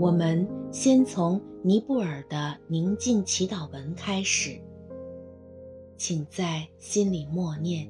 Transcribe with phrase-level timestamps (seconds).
[0.00, 4.58] 我们先从尼布尔的宁静祈祷文开始，
[5.98, 7.86] 请在心里默念：“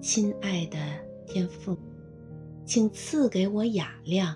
[0.00, 0.78] 亲爱的
[1.26, 1.76] 天父，
[2.64, 4.34] 请赐给我雅量，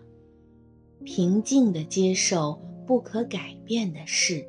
[1.07, 4.45] 平静地接受不可改变的事；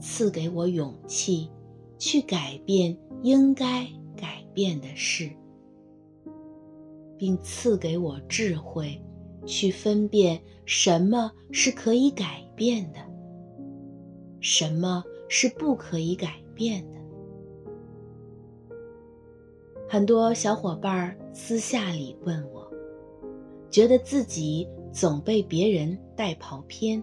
[0.00, 1.50] 赐给我勇气，
[1.98, 3.84] 去改变应该
[4.16, 5.28] 改变的事，
[7.18, 9.02] 并赐给我智慧。”
[9.46, 12.98] 去分辨什么是可以改变的，
[14.40, 16.96] 什么是不可以改变的。
[19.88, 22.68] 很多小伙伴私下里问我，
[23.70, 27.02] 觉得自己总被别人带跑偏，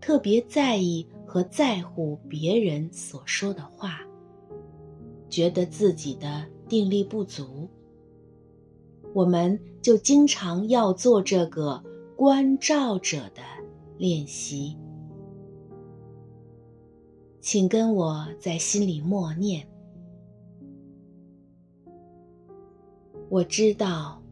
[0.00, 4.00] 特别在意和在乎别人所说的话，
[5.28, 7.68] 觉得自己的定力不足。
[9.14, 11.82] 我们就经常要做这个
[12.16, 13.42] 观照者的
[13.98, 14.76] 练习，
[17.40, 19.68] 请跟我在心里默念：
[23.28, 24.22] 我知道，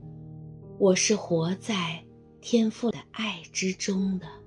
[0.78, 2.03] 我是活在
[2.41, 4.40] 天赋的爱之中的。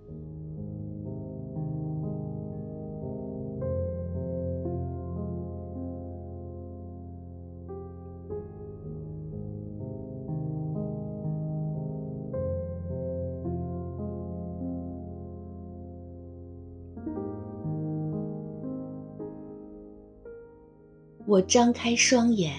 [21.25, 22.51] 我张开双眼，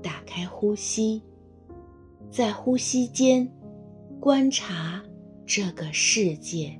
[0.00, 1.20] 打开呼吸，
[2.30, 3.46] 在呼吸间
[4.20, 5.02] 观察
[5.44, 6.78] 这个世界。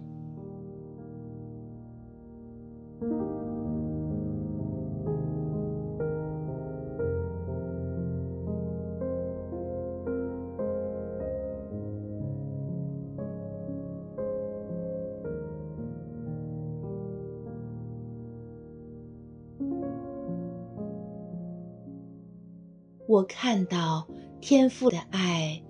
[23.08, 24.06] 我看到
[24.40, 25.62] 天父的爱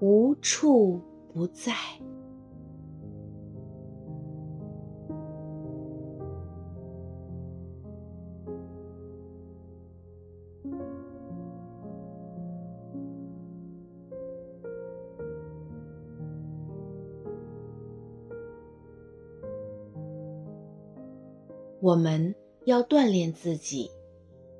[0.00, 1.00] 无处
[1.32, 1.72] 不在。
[21.80, 22.34] 我们
[22.64, 23.88] 要锻炼自己，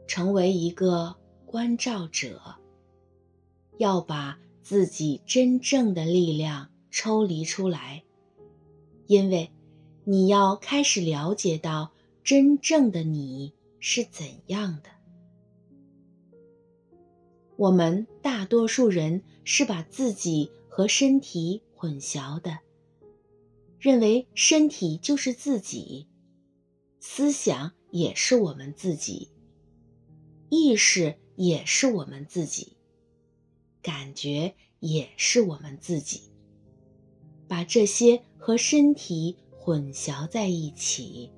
[0.07, 1.17] 成为一个。
[1.47, 2.57] 观照者
[3.79, 8.03] 要把自己真正的力量抽离出来，
[9.07, 9.51] 因为
[10.05, 11.93] 你要开始了解到
[12.25, 14.91] 真正的你是怎样的。
[17.57, 22.59] 我们大多数人是把自己和身体混淆的，
[23.79, 26.09] 认为身体就是自己，
[26.99, 29.31] 思想也是我们自己，
[30.51, 31.17] 意识。
[31.37, 32.73] 也是我们自己，
[33.83, 36.23] 感觉也是我们自己，
[37.47, 41.31] 把这些和身体混淆在一起。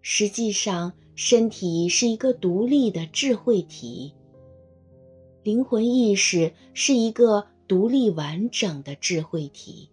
[0.00, 4.14] 实际上，身体是一个独立的智慧体，
[5.42, 9.90] 灵魂意识是一个独立完整的智慧体，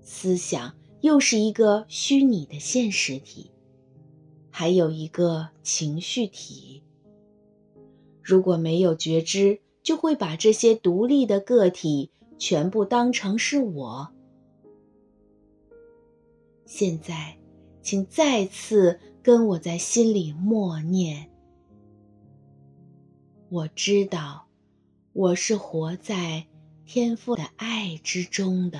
[0.00, 3.50] 思想又是一个虚拟的现实体。
[4.56, 6.84] 还有一个情绪体。
[8.22, 14.12] 如果没有觉知，就会把这些独立的个体全部当成是我。
[16.66, 17.36] 现在，
[17.82, 21.28] 请再次跟我在心里默念：
[23.48, 24.46] 我知道，
[25.12, 26.46] 我是活在
[26.86, 28.78] 天赋的爱之中的。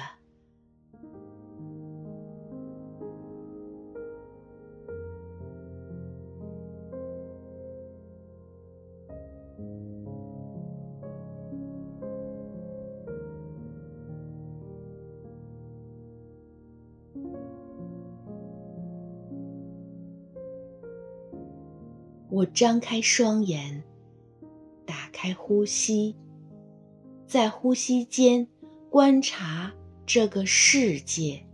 [22.30, 23.82] 我张开双眼，
[24.84, 26.16] 打开呼吸，
[27.26, 28.48] 在呼吸间
[28.90, 29.72] 观察
[30.04, 31.46] 这个世界。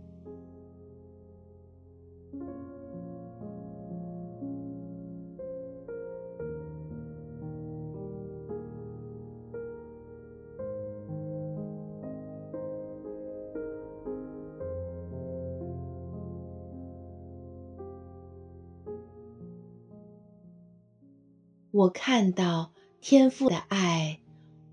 [21.81, 24.19] 我看到天父的爱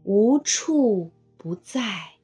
[0.03, 2.19] 无处不在。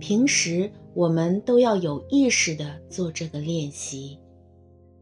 [0.00, 4.18] 平时我们都要有意识地做这个练习，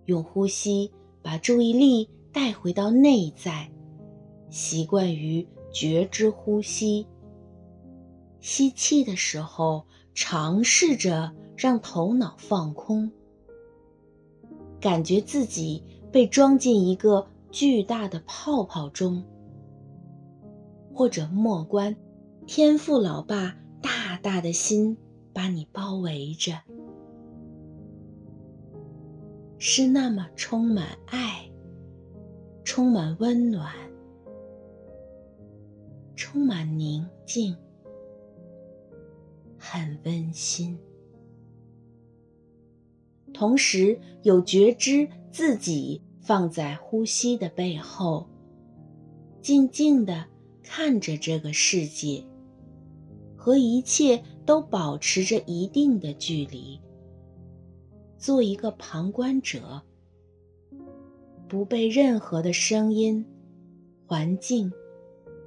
[0.05, 0.93] 用呼吸
[1.23, 3.70] 把注意力带回到内在，
[4.50, 7.06] 习惯于觉知呼吸。
[8.40, 13.11] 吸气的时候，尝试着让头脑放空，
[14.81, 15.82] 感觉自己
[16.12, 19.25] 被装进一个巨大的泡泡中，
[20.93, 21.96] 或者默观
[22.46, 23.56] 天赋老爸。
[23.81, 24.96] 大大的心
[25.38, 26.52] 把你包围着，
[29.56, 31.49] 是那么充满爱，
[32.64, 33.73] 充满温暖，
[36.17, 37.56] 充满宁静，
[39.56, 40.76] 很温馨。
[43.32, 48.29] 同时有觉知自己放在呼吸的背后，
[49.41, 50.26] 静静地
[50.64, 52.25] 看着这个世界。
[53.41, 56.81] 和一切都保持着一定的距离，
[58.17, 59.83] 做一个旁观者，
[61.47, 63.27] 不被任何的声音、
[64.06, 64.73] 环境、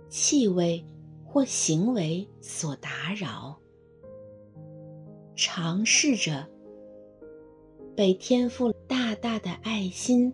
[0.07, 0.85] 气味
[1.25, 3.57] 或行为所打扰，
[5.35, 6.47] 尝试着
[7.95, 10.31] 被天赋大大的爱心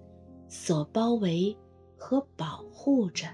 [0.49, 1.55] 所包围
[1.95, 3.27] 和保护着，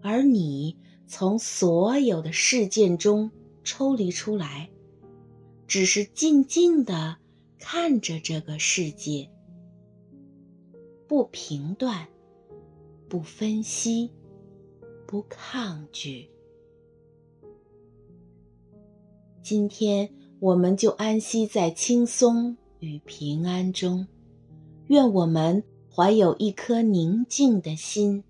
[0.00, 0.78] 而你。
[1.08, 3.30] 从所有的事件中
[3.64, 4.70] 抽离出来，
[5.66, 7.16] 只是静静地
[7.58, 9.30] 看着这个世界，
[11.06, 12.08] 不评断，
[13.08, 14.10] 不分析，
[15.06, 16.28] 不抗拒。
[19.42, 24.06] 今天我们就安息在轻松与平安中，
[24.86, 25.62] 愿我们
[25.94, 28.24] 怀有一颗宁静的心，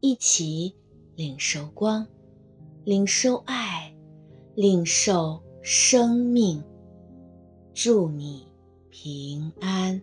[0.00, 0.74] 一起。
[1.18, 2.06] 领受光，
[2.84, 3.77] 领受爱，
[4.58, 6.60] 领受生命。
[7.72, 8.44] 祝你
[8.90, 10.02] 平安。